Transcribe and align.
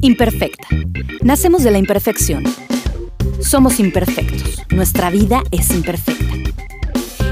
Imperfecta. 0.00 0.68
Nacemos 1.22 1.62
de 1.62 1.70
la 1.70 1.78
imperfección. 1.78 2.44
Somos 3.40 3.80
imperfectos. 3.80 4.62
Nuestra 4.70 5.10
vida 5.10 5.42
es 5.50 5.70
imperfecta. 5.70 6.34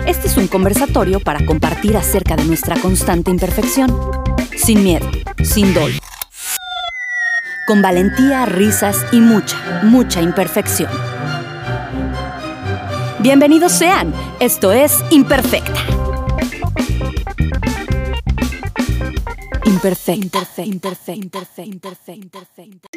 Este 0.06 0.28
es 0.28 0.36
un 0.36 0.48
conversatorio 0.48 1.20
para 1.20 1.44
compartir 1.44 1.96
acerca 1.96 2.36
de 2.36 2.44
nuestra 2.44 2.76
constante 2.80 3.30
imperfección. 3.30 3.94
Sin 4.56 4.82
miedo, 4.82 5.08
sin 5.42 5.74
dolor. 5.74 5.90
Con 7.66 7.82
valentía, 7.82 8.46
risas 8.46 9.04
y 9.12 9.20
mucha, 9.20 9.80
mucha 9.82 10.22
imperfección. 10.22 10.90
Bienvenidos 13.20 13.72
sean. 13.72 14.14
Esto 14.40 14.72
es 14.72 14.94
Imperfecta. 15.10 15.98
Imperfecta. 19.78 20.64
Imperfecta. 20.64 21.14
Imperfecta. 21.14 21.62
Imperfecta. 21.62 22.12
Imperfecta. 22.12 22.88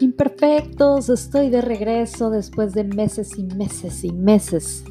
Imperfectos, 0.00 1.10
estoy 1.10 1.50
de 1.50 1.60
regreso 1.60 2.30
después 2.30 2.72
de 2.72 2.84
meses 2.84 3.36
y 3.36 3.42
meses 3.42 4.02
y 4.02 4.12
meses 4.12 4.82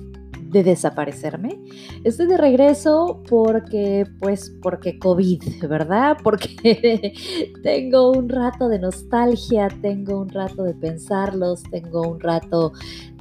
de 0.52 0.64
desaparecerme. 0.64 1.60
Estoy 2.04 2.28
de 2.28 2.38
regreso 2.38 3.22
porque, 3.28 4.06
pues, 4.20 4.52
porque 4.62 4.98
COVID, 5.00 5.66
¿verdad? 5.68 6.18
Porque 6.24 7.14
tengo 7.64 8.12
un 8.12 8.30
rato 8.30 8.68
de 8.68 8.80
nostalgia, 8.80 9.68
tengo 9.82 10.20
un 10.20 10.30
rato 10.30 10.64
de 10.64 10.74
pensarlos, 10.74 11.64
tengo 11.72 12.02
un 12.02 12.20
rato 12.20 12.74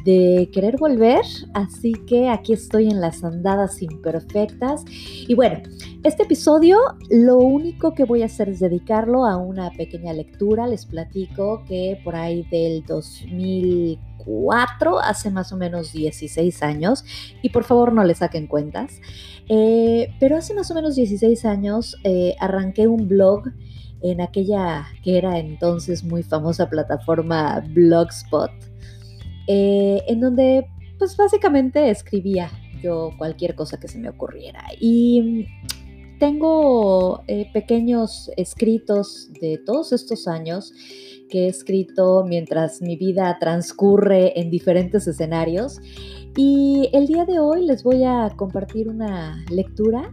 de 0.05 0.51
querer 0.53 0.77
volver, 0.77 1.25
así 1.55 1.93
que 2.07 2.29
aquí 2.29 2.53
estoy 2.53 2.89
en 2.89 3.01
las 3.01 3.25
andadas 3.25 3.83
imperfectas. 3.83 4.85
Y 5.27 5.35
bueno, 5.35 5.61
este 6.05 6.25
episodio 6.25 6.79
lo 7.11 7.39
único 7.39 7.95
que 7.95 8.05
voy 8.05 8.23
a 8.23 8.27
hacer 8.27 8.49
es 8.49 8.61
dedicarlo 8.61 9.25
a 9.25 9.37
una 9.37 9.71
pequeña 9.71 10.13
lectura. 10.13 10.67
Les 10.67 10.87
platico 10.87 11.65
que 11.67 12.01
por 12.05 12.17
ahí 12.17 12.47
del 12.51 12.85
2004, 12.87 15.01
hace 15.01 15.31
más 15.31 15.53
o 15.53 15.57
menos 15.57 15.93
16 15.93 16.63
años, 16.63 17.05
y 17.43 17.51
por 17.51 17.65
favor 17.65 17.93
no 17.93 18.05
le 18.05 18.15
saquen 18.15 18.47
cuentas, 18.47 19.01
eh, 19.49 20.15
pero 20.21 20.37
hace 20.37 20.55
más 20.55 20.71
o 20.71 20.75
menos 20.75 20.95
16 20.95 21.45
años 21.45 21.97
eh, 22.05 22.37
arranqué 22.39 22.87
un 22.87 23.09
blog 23.09 23.49
en 24.01 24.21
aquella 24.21 24.87
que 25.03 25.19
era 25.19 25.39
entonces 25.39 26.05
muy 26.05 26.23
famosa 26.23 26.71
plataforma 26.71 27.65
Blogspot 27.75 28.68
eh, 29.49 30.03
en 30.07 30.21
donde 30.21 30.67
pues 30.99 31.17
básicamente 31.17 31.91
escribía 31.91 32.51
yo 32.83 33.11
cualquier 33.19 33.55
cosa 33.55 33.81
que 33.81 33.89
se 33.89 33.99
me 33.99 34.09
ocurriera. 34.09 34.63
Y 34.79 35.47
tengo 36.19 37.23
eh, 37.27 37.49
pequeños 37.53 38.31
escritos 38.37 39.31
de 39.41 39.59
todos 39.59 39.93
estos 39.93 40.29
años 40.29 40.73
que 41.31 41.47
he 41.47 41.49
escrito 41.49 42.25
mientras 42.27 42.81
mi 42.83 42.97
vida 42.97 43.37
transcurre 43.41 44.39
en 44.39 44.51
diferentes 44.51 45.07
escenarios. 45.07 45.81
Y 46.37 46.91
el 46.93 47.07
día 47.07 47.25
de 47.25 47.39
hoy 47.39 47.65
les 47.65 47.83
voy 47.83 48.05
a 48.05 48.31
compartir 48.37 48.89
una 48.89 49.45
lectura 49.51 50.13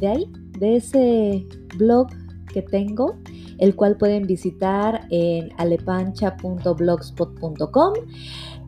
de 0.00 0.08
ahí, 0.08 0.26
de 0.58 0.76
ese 0.76 1.46
blog 1.76 2.08
que 2.52 2.62
tengo, 2.62 3.16
el 3.60 3.76
cual 3.76 3.96
pueden 3.96 4.26
visitar 4.26 5.06
en 5.10 5.50
alepancha.blogspot.com. 5.58 7.94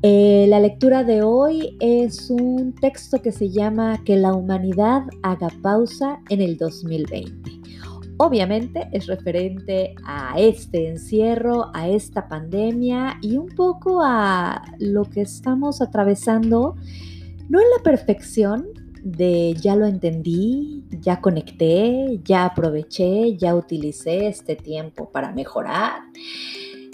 Eh, 0.02 0.46
la 0.48 0.60
lectura 0.60 1.02
de 1.02 1.22
hoy 1.22 1.76
es 1.80 2.30
un 2.30 2.74
texto 2.74 3.20
que 3.22 3.32
se 3.32 3.50
llama 3.50 4.04
Que 4.04 4.16
la 4.16 4.34
humanidad 4.34 5.04
haga 5.22 5.48
pausa 5.62 6.20
en 6.28 6.42
el 6.42 6.58
2020. 6.58 7.62
Obviamente 8.18 8.86
es 8.92 9.06
referente 9.06 9.94
a 10.04 10.38
este 10.38 10.88
encierro, 10.88 11.74
a 11.74 11.88
esta 11.88 12.28
pandemia 12.28 13.18
y 13.22 13.36
un 13.36 13.48
poco 13.48 14.02
a 14.04 14.62
lo 14.78 15.04
que 15.04 15.22
estamos 15.22 15.80
atravesando, 15.80 16.76
no 17.48 17.60
en 17.60 17.66
la 17.76 17.82
perfección 17.82 18.66
de 19.02 19.54
ya 19.54 19.76
lo 19.76 19.86
entendí, 19.86 20.84
ya 21.00 21.20
conecté, 21.20 22.20
ya 22.24 22.44
aproveché, 22.46 23.36
ya 23.36 23.54
utilicé 23.54 24.28
este 24.28 24.56
tiempo 24.56 25.10
para 25.10 25.32
mejorar 25.32 26.02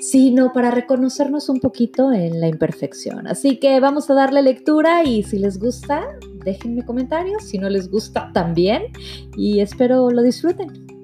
sino 0.00 0.52
para 0.52 0.70
reconocernos 0.70 1.48
un 1.48 1.60
poquito 1.60 2.12
en 2.12 2.40
la 2.40 2.48
imperfección. 2.48 3.26
Así 3.26 3.58
que 3.58 3.80
vamos 3.80 4.08
a 4.10 4.14
darle 4.14 4.42
lectura 4.42 5.02
y 5.04 5.22
si 5.22 5.38
les 5.38 5.58
gusta, 5.58 6.06
déjenme 6.44 6.84
comentarios, 6.84 7.44
si 7.44 7.58
no 7.58 7.68
les 7.68 7.90
gusta 7.90 8.30
también 8.32 8.84
y 9.36 9.60
espero 9.60 10.10
lo 10.10 10.22
disfruten. 10.22 10.97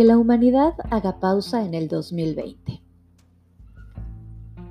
Que 0.00 0.06
la 0.06 0.16
humanidad 0.16 0.72
haga 0.90 1.20
pausa 1.20 1.62
en 1.62 1.74
el 1.74 1.86
2020. 1.86 2.82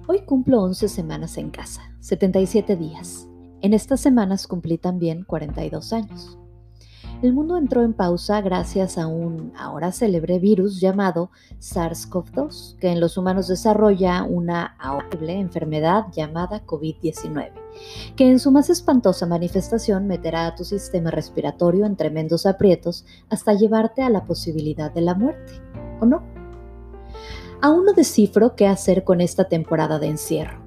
Hoy 0.07 0.21
cumplo 0.21 0.63
11 0.63 0.87
semanas 0.87 1.37
en 1.37 1.51
casa, 1.51 1.95
77 1.99 2.75
días. 2.75 3.27
En 3.61 3.75
estas 3.75 3.99
semanas 3.99 4.47
cumplí 4.47 4.79
también 4.79 5.23
42 5.25 5.93
años. 5.93 6.39
El 7.21 7.33
mundo 7.33 7.57
entró 7.57 7.83
en 7.83 7.91
pausa 7.91 8.39
gracias 8.39 8.97
a 8.97 9.07
un 9.07 9.51
ahora 9.57 9.91
célebre 9.91 10.39
virus 10.39 10.79
llamado 10.79 11.31
SARS-CoV-2, 11.59 12.77
que 12.77 12.87
en 12.87 13.01
los 13.01 13.17
humanos 13.17 13.49
desarrolla 13.49 14.23
una 14.23 14.77
horrible 14.81 15.33
enfermedad 15.33 16.05
llamada 16.13 16.65
COVID-19, 16.65 17.51
que 18.15 18.31
en 18.31 18.39
su 18.39 18.51
más 18.51 18.69
espantosa 18.69 19.25
manifestación 19.25 20.07
meterá 20.07 20.47
a 20.47 20.55
tu 20.55 20.63
sistema 20.63 21.11
respiratorio 21.11 21.85
en 21.85 21.97
tremendos 21.97 22.45
aprietos 22.45 23.05
hasta 23.29 23.53
llevarte 23.53 24.01
a 24.01 24.09
la 24.09 24.23
posibilidad 24.23 24.89
de 24.89 25.01
la 25.01 25.13
muerte, 25.13 25.61
¿o 25.99 26.05
no? 26.05 26.23
Aún 27.61 27.83
no 27.83 27.91
descifro 27.91 28.55
qué 28.55 28.65
hacer 28.65 29.03
con 29.03 29.19
esta 29.19 29.49
temporada 29.49 29.99
de 29.99 30.07
encierro. 30.07 30.63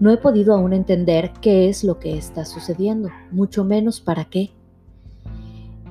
No 0.00 0.10
he 0.10 0.16
podido 0.16 0.54
aún 0.54 0.72
entender 0.72 1.32
qué 1.40 1.68
es 1.68 1.84
lo 1.84 2.00
que 2.00 2.18
está 2.18 2.44
sucediendo, 2.44 3.10
mucho 3.30 3.62
menos 3.62 4.00
para 4.00 4.24
qué. 4.24 4.57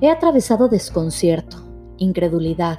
He 0.00 0.10
atravesado 0.10 0.68
desconcierto, 0.68 1.58
incredulidad, 1.96 2.78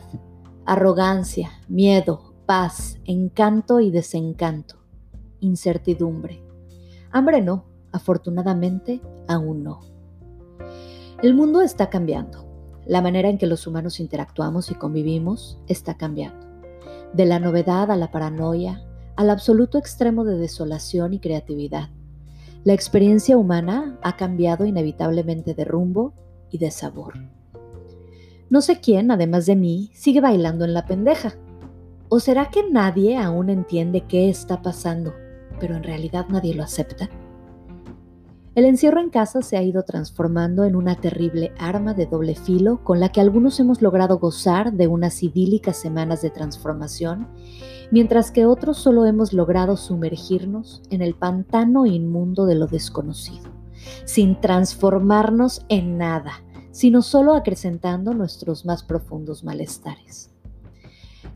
arrogancia, 0.65 1.51
miedo, 1.67 2.33
paz, 2.45 2.99
encanto 3.05 3.79
y 3.79 3.91
desencanto, 3.91 4.75
incertidumbre. 5.39 6.41
Hambre 7.11 7.41
no, 7.41 7.65
afortunadamente 7.91 9.01
aún 9.27 9.63
no. 9.63 9.81
El 11.21 11.33
mundo 11.33 11.61
está 11.61 11.89
cambiando. 11.89 12.45
La 12.85 13.01
manera 13.01 13.29
en 13.29 13.37
que 13.37 13.47
los 13.47 13.67
humanos 13.67 13.99
interactuamos 13.99 14.71
y 14.71 14.75
convivimos 14.75 15.59
está 15.67 15.95
cambiando 15.95 16.49
de 17.13 17.25
la 17.25 17.39
novedad 17.39 17.91
a 17.91 17.95
la 17.95 18.11
paranoia, 18.11 18.83
al 19.15 19.29
absoluto 19.29 19.77
extremo 19.77 20.23
de 20.23 20.37
desolación 20.37 21.13
y 21.13 21.19
creatividad. 21.19 21.89
La 22.63 22.73
experiencia 22.73 23.37
humana 23.37 23.97
ha 24.01 24.15
cambiado 24.15 24.65
inevitablemente 24.65 25.53
de 25.53 25.65
rumbo 25.65 26.13
y 26.51 26.57
de 26.57 26.71
sabor. 26.71 27.13
No 28.49 28.61
sé 28.61 28.79
quién, 28.79 29.11
además 29.11 29.45
de 29.45 29.55
mí, 29.55 29.91
sigue 29.93 30.21
bailando 30.21 30.65
en 30.65 30.73
la 30.73 30.85
pendeja. 30.85 31.35
¿O 32.09 32.19
será 32.19 32.49
que 32.49 32.69
nadie 32.69 33.17
aún 33.17 33.49
entiende 33.49 34.01
qué 34.01 34.29
está 34.29 34.61
pasando, 34.61 35.13
pero 35.59 35.75
en 35.75 35.83
realidad 35.83 36.25
nadie 36.29 36.55
lo 36.55 36.63
acepta? 36.63 37.09
El 38.55 38.65
encierro 38.65 38.99
en 38.99 39.09
casa 39.09 39.41
se 39.41 39.55
ha 39.55 39.63
ido 39.63 39.83
transformando 39.83 40.65
en 40.65 40.75
una 40.75 40.95
terrible 40.95 41.53
arma 41.59 41.93
de 41.93 42.07
doble 42.07 42.35
filo 42.35 42.83
con 42.83 42.99
la 42.99 43.09
que 43.09 43.21
algunos 43.21 43.59
hemos 43.59 43.81
logrado 43.81 44.17
gozar 44.17 44.73
de 44.73 44.87
unas 44.87 45.21
idílicas 45.21 45.77
semanas 45.77 46.23
de 46.23 46.31
transformación, 46.31 47.27
mientras 47.91 48.31
que 48.31 48.47
otros 48.47 48.77
solo 48.77 49.05
hemos 49.05 49.31
logrado 49.33 49.77
sumergirnos 49.77 50.81
en 50.89 51.01
el 51.01 51.13
pantano 51.13 51.85
inmundo 51.85 52.47
de 52.47 52.55
lo 52.55 52.65
desconocido, 52.65 53.49
sin 54.05 54.39
transformarnos 54.39 55.65
en 55.69 55.97
nada, 55.97 56.43
sino 56.71 57.01
solo 57.01 57.33
acrecentando 57.33 58.13
nuestros 58.13 58.65
más 58.65 58.83
profundos 58.83 59.43
malestares. 59.43 60.31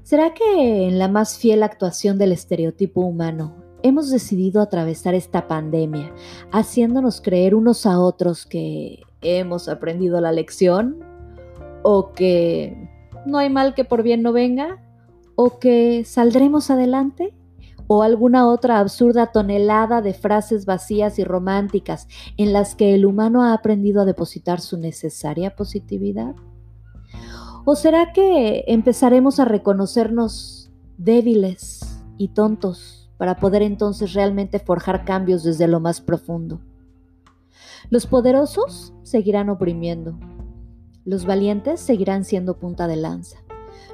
¿Será 0.03 0.33
que 0.33 0.87
en 0.87 0.99
la 0.99 1.07
más 1.07 1.37
fiel 1.37 1.63
actuación 1.63 2.17
del 2.17 2.33
estereotipo 2.33 3.01
humano 3.01 3.55
hemos 3.83 4.09
decidido 4.09 4.61
atravesar 4.61 5.13
esta 5.13 5.47
pandemia, 5.47 6.13
haciéndonos 6.51 7.21
creer 7.21 7.55
unos 7.55 7.85
a 7.85 7.99
otros 7.99 8.45
que 8.45 9.01
hemos 9.21 9.69
aprendido 9.69 10.19
la 10.21 10.31
lección, 10.31 10.99
o 11.83 12.13
que 12.13 12.89
no 13.25 13.37
hay 13.37 13.49
mal 13.49 13.73
que 13.73 13.85
por 13.85 14.03
bien 14.03 14.21
no 14.21 14.33
venga, 14.33 14.81
o 15.35 15.59
que 15.59 16.03
saldremos 16.05 16.69
adelante, 16.69 17.33
o 17.87 18.03
alguna 18.03 18.47
otra 18.47 18.79
absurda 18.79 19.27
tonelada 19.27 20.01
de 20.01 20.13
frases 20.13 20.65
vacías 20.65 21.19
y 21.19 21.23
románticas 21.23 22.07
en 22.37 22.53
las 22.53 22.75
que 22.75 22.95
el 22.95 23.05
humano 23.05 23.43
ha 23.43 23.53
aprendido 23.53 24.01
a 24.01 24.05
depositar 24.05 24.61
su 24.61 24.77
necesaria 24.77 25.55
positividad. 25.55 26.35
¿O 27.65 27.75
será 27.75 28.11
que 28.11 28.65
empezaremos 28.67 29.39
a 29.39 29.45
reconocernos 29.45 30.71
débiles 30.97 32.01
y 32.17 32.29
tontos 32.29 33.09
para 33.17 33.37
poder 33.37 33.61
entonces 33.61 34.13
realmente 34.13 34.59
forjar 34.59 35.05
cambios 35.05 35.43
desde 35.43 35.67
lo 35.67 35.79
más 35.79 36.01
profundo? 36.01 36.59
Los 37.89 38.05
poderosos 38.05 38.93
seguirán 39.03 39.49
oprimiendo, 39.49 40.17
los 41.05 41.25
valientes 41.25 41.79
seguirán 41.79 42.23
siendo 42.23 42.57
punta 42.57 42.87
de 42.87 42.95
lanza, 42.95 43.37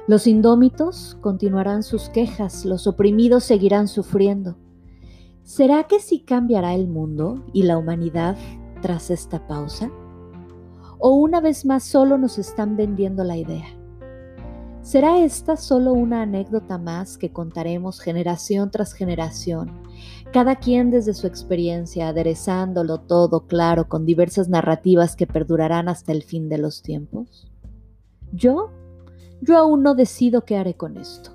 los 0.06 0.26
indómitos 0.26 1.16
continuarán 1.20 1.82
sus 1.82 2.08
quejas, 2.08 2.64
los 2.64 2.86
oprimidos 2.86 3.44
seguirán 3.44 3.88
sufriendo. 3.88 4.56
¿Será 5.42 5.84
que 5.84 6.00
sí 6.00 6.20
cambiará 6.20 6.74
el 6.74 6.88
mundo 6.88 7.44
y 7.52 7.64
la 7.64 7.78
humanidad 7.78 8.36
tras 8.82 9.10
esta 9.10 9.46
pausa? 9.46 9.90
¿O 10.98 11.14
una 11.14 11.40
vez 11.40 11.64
más 11.64 11.84
solo 11.84 12.18
nos 12.18 12.38
están 12.38 12.76
vendiendo 12.76 13.24
la 13.24 13.36
idea? 13.36 13.66
¿Será 14.82 15.18
esta 15.22 15.56
solo 15.56 15.92
una 15.92 16.22
anécdota 16.22 16.78
más 16.78 17.18
que 17.18 17.32
contaremos 17.32 18.00
generación 18.00 18.70
tras 18.70 18.94
generación, 18.94 19.70
cada 20.32 20.56
quien 20.56 20.90
desde 20.90 21.12
su 21.12 21.26
experiencia, 21.26 22.08
aderezándolo 22.08 22.98
todo 23.00 23.46
claro 23.46 23.88
con 23.88 24.06
diversas 24.06 24.48
narrativas 24.48 25.16
que 25.16 25.26
perdurarán 25.26 25.88
hasta 25.88 26.12
el 26.12 26.22
fin 26.22 26.48
de 26.48 26.58
los 26.58 26.82
tiempos? 26.82 27.50
Yo, 28.32 28.70
yo 29.40 29.56
aún 29.56 29.82
no 29.82 29.94
decido 29.94 30.44
qué 30.44 30.56
haré 30.56 30.74
con 30.74 30.96
esto. 30.96 31.30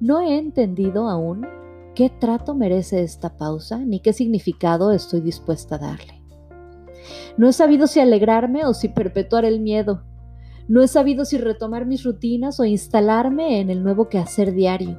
No 0.00 0.20
he 0.20 0.38
entendido 0.38 1.08
aún 1.08 1.46
qué 1.94 2.10
trato 2.10 2.54
merece 2.54 3.02
esta 3.02 3.36
pausa 3.36 3.78
ni 3.78 4.00
qué 4.00 4.12
significado 4.12 4.92
estoy 4.92 5.20
dispuesta 5.20 5.76
a 5.76 5.78
darle. 5.78 6.22
No 7.36 7.48
he 7.48 7.52
sabido 7.52 7.86
si 7.86 8.00
alegrarme 8.00 8.64
o 8.64 8.74
si 8.74 8.88
perpetuar 8.88 9.44
el 9.44 9.60
miedo. 9.60 10.02
No 10.68 10.82
he 10.82 10.88
sabido 10.88 11.24
si 11.24 11.38
retomar 11.38 11.86
mis 11.86 12.04
rutinas 12.04 12.58
o 12.58 12.64
instalarme 12.64 13.60
en 13.60 13.70
el 13.70 13.82
nuevo 13.82 14.08
quehacer 14.08 14.52
diario. 14.52 14.98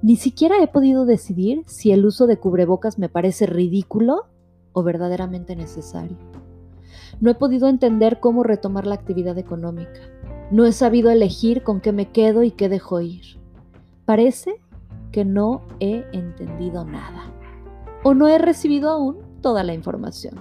Ni 0.00 0.16
siquiera 0.16 0.62
he 0.62 0.68
podido 0.68 1.04
decidir 1.04 1.62
si 1.66 1.92
el 1.92 2.04
uso 2.04 2.26
de 2.26 2.38
cubrebocas 2.38 2.98
me 2.98 3.08
parece 3.08 3.46
ridículo 3.46 4.26
o 4.72 4.82
verdaderamente 4.82 5.54
necesario. 5.54 6.16
No 7.20 7.30
he 7.30 7.34
podido 7.34 7.68
entender 7.68 8.20
cómo 8.20 8.42
retomar 8.42 8.86
la 8.86 8.94
actividad 8.94 9.38
económica. 9.38 10.00
No 10.50 10.66
he 10.66 10.72
sabido 10.72 11.10
elegir 11.10 11.62
con 11.62 11.80
qué 11.80 11.92
me 11.92 12.10
quedo 12.10 12.42
y 12.42 12.50
qué 12.50 12.68
dejo 12.68 13.00
ir. 13.00 13.22
Parece 14.04 14.60
que 15.12 15.24
no 15.24 15.62
he 15.80 16.04
entendido 16.12 16.84
nada. 16.84 17.32
O 18.02 18.14
no 18.14 18.28
he 18.28 18.38
recibido 18.38 18.90
aún 18.90 19.18
toda 19.40 19.62
la 19.62 19.74
información. 19.74 20.34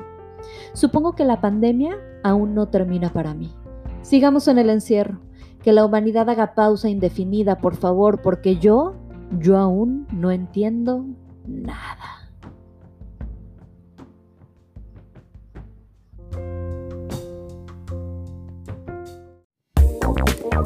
Supongo 0.73 1.13
que 1.13 1.25
la 1.25 1.41
pandemia 1.41 1.97
aún 2.23 2.55
no 2.55 2.67
termina 2.67 3.13
para 3.13 3.33
mí. 3.33 3.53
Sigamos 4.01 4.47
en 4.47 4.57
el 4.57 4.69
encierro. 4.69 5.19
Que 5.63 5.73
la 5.73 5.85
humanidad 5.85 6.27
haga 6.27 6.55
pausa 6.55 6.89
indefinida, 6.89 7.59
por 7.59 7.75
favor, 7.75 8.21
porque 8.23 8.57
yo, 8.57 8.95
yo 9.39 9.57
aún 9.57 10.07
no 10.11 10.31
entiendo 10.31 11.05
nada. 11.45 12.20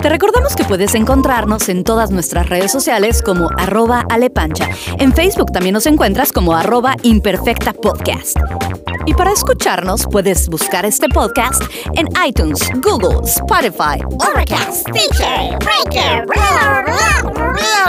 Te 0.02 0.10
recordamos 0.10 0.56
que 0.56 0.64
puedes 0.64 0.96
encontrarnos 0.96 1.70
en 1.70 1.84
todas 1.84 2.12
nuestras 2.12 2.50
redes 2.50 2.72
sociales 2.72 3.22
como 3.22 3.50
arroba 3.58 4.06
alepancha. 4.10 4.70
En 5.00 5.14
Facebook 5.14 5.52
también 5.52 5.74
nos 5.74 5.86
encuentras 5.86 6.32
como 6.32 6.56
arroba 6.56 6.96
imperfecta 7.04 7.74
podcast. 7.74 8.38
Y 9.06 9.14
para 9.14 9.32
escucharnos 9.32 10.06
puedes 10.12 10.50
buscar 10.50 10.86
este 10.86 11.10
podcast 11.10 11.64
en 11.96 12.08
iTunes, 12.28 12.70
Google, 12.82 13.28
Spotify, 13.28 14.04
Overcast, 14.30 14.88
Stitcher, 14.90 15.58
Breaker, 15.60 16.26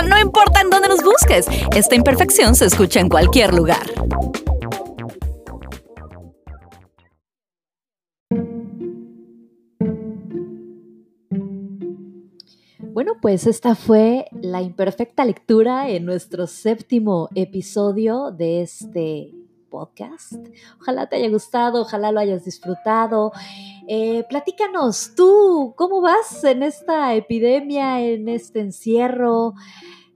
no 0.05 0.19
importa 0.19 0.61
en 0.61 0.71
dónde 0.71 0.89
nos 0.89 1.03
busques, 1.03 1.47
esta 1.75 1.95
imperfección 1.95 2.55
se 2.55 2.67
escucha 2.67 3.01
en 3.01 3.09
cualquier 3.09 3.55
lugar. 3.55 3.87
Bueno, 12.97 13.19
pues 13.21 13.47
esta 13.47 13.75
fue 13.75 14.25
la 14.41 14.63
imperfecta 14.63 15.27
lectura 15.27 15.91
en 15.91 16.07
nuestro 16.07 16.47
séptimo 16.47 17.29
episodio 17.35 18.31
de 18.31 18.63
este 18.63 19.35
podcast. 19.69 20.33
Ojalá 20.81 21.07
te 21.07 21.17
haya 21.17 21.29
gustado, 21.29 21.83
ojalá 21.83 22.11
lo 22.11 22.21
hayas 22.21 22.47
disfrutado. 22.47 23.33
Eh, 23.87 24.25
platícanos, 24.31 25.13
tú, 25.15 25.75
¿cómo 25.77 26.01
vas 26.01 26.43
en 26.45 26.63
esta 26.63 27.15
epidemia, 27.15 28.01
en 28.01 28.31
este 28.31 28.61
encierro? 28.61 29.53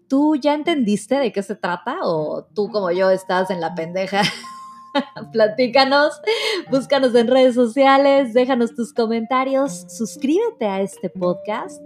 ¿Tú 0.09 0.37
ya 0.37 0.55
entendiste 0.55 1.17
de 1.17 1.33
qué 1.33 1.43
se 1.43 1.57
trata 1.57 1.99
o 2.05 2.47
tú 2.55 2.71
como 2.71 2.91
yo 2.93 3.11
estás 3.11 3.51
en 3.51 3.61
la 3.61 3.75
pendeja? 3.75 4.23
Platícanos, 5.33 6.21
búscanos 6.71 7.15
en 7.15 7.29
redes 7.29 7.55
sociales, 7.55 8.33
déjanos 8.35 8.75
tus 8.75 8.93
comentarios, 8.93 9.87
suscríbete 9.89 10.67
a 10.67 10.81
este 10.81 11.11
podcast 11.11 11.81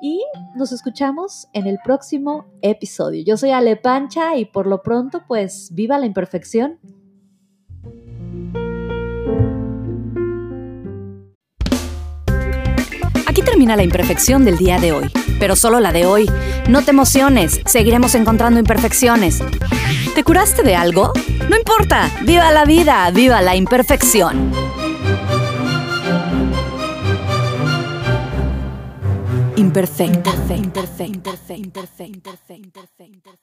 y 0.00 0.24
nos 0.54 0.72
escuchamos 0.72 1.48
en 1.52 1.66
el 1.66 1.78
próximo 1.84 2.46
episodio. 2.62 3.22
Yo 3.24 3.36
soy 3.36 3.50
Ale 3.50 3.76
Pancha 3.76 4.36
y 4.36 4.44
por 4.44 4.66
lo 4.66 4.82
pronto, 4.82 5.22
pues 5.26 5.70
viva 5.72 5.98
la 5.98 6.06
imperfección. 6.06 6.78
Termina 13.58 13.74
la 13.74 13.82
imperfección 13.82 14.44
del 14.44 14.56
día 14.56 14.78
de 14.78 14.92
hoy, 14.92 15.10
pero 15.40 15.56
solo 15.56 15.80
la 15.80 15.90
de 15.90 16.06
hoy. 16.06 16.30
No 16.68 16.82
te 16.82 16.92
emociones, 16.92 17.60
seguiremos 17.66 18.14
encontrando 18.14 18.60
imperfecciones. 18.60 19.42
¿Te 20.14 20.22
curaste 20.22 20.62
de 20.62 20.76
algo? 20.76 21.12
No 21.50 21.56
importa, 21.56 22.08
viva 22.24 22.52
la 22.52 22.64
vida, 22.64 23.10
viva 23.10 23.42
la 23.42 23.56
imperfección. 23.56 24.52
Imperfecta, 29.56 30.30
imperfecta, 30.54 31.04
imperfecta, 31.56 32.04
imperfecta, 32.04 32.54
imperfecta. 32.54 33.37